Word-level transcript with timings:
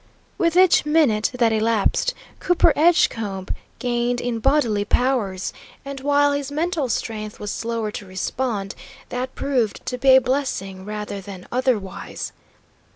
With 0.39 0.57
each 0.57 0.83
minute 0.83 1.29
that 1.35 1.53
elapsed 1.53 2.15
Cooper 2.39 2.73
Edgecombe 2.75 3.49
gained 3.77 4.19
in 4.19 4.39
bodily 4.39 4.83
powers, 4.83 5.53
and 5.85 5.99
while 5.99 6.31
his 6.31 6.51
mental 6.51 6.89
strength 6.89 7.39
was 7.39 7.51
slower 7.51 7.91
to 7.91 8.07
respond, 8.07 8.73
that 9.09 9.35
proved 9.35 9.85
to 9.85 9.99
be 9.99 10.15
a 10.15 10.19
blessing 10.19 10.85
rather 10.85 11.21
than 11.21 11.47
otherwise. 11.51 12.31